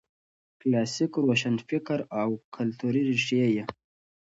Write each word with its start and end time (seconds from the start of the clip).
کلاسیک 0.59 1.11
روشنفکر 1.25 1.99
او 2.21 2.29
کلتوري 2.55 3.01
ريښې 3.09 3.43
یې 3.55 3.63